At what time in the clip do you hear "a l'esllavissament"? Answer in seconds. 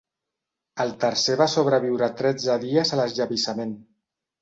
2.99-3.81